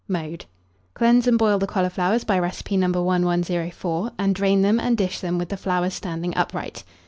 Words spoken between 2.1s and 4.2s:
by recipe No. 1104,